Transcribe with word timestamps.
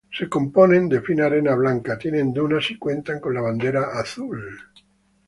Se 0.17 0.27
componen 0.27 0.89
de 0.89 0.99
fina 0.99 1.27
arena 1.27 1.53
blanca, 1.53 1.95
tienen 1.95 2.33
dunas 2.33 2.71
y 2.71 2.79
cuentan 2.79 3.19
con 3.19 3.35
la 3.35 3.41
bandera 3.41 3.91
azul. 4.01 4.43